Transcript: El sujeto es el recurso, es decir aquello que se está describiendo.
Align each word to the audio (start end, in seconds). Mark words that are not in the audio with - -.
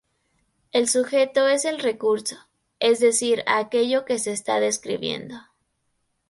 El 0.71 0.89
sujeto 0.89 1.47
es 1.47 1.63
el 1.63 1.77
recurso, 1.77 2.35
es 2.79 2.99
decir 2.99 3.43
aquello 3.45 4.03
que 4.03 4.17
se 4.17 4.31
está 4.31 4.59
describiendo. 4.59 5.35